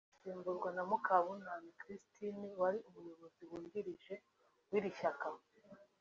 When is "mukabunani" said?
0.89-1.69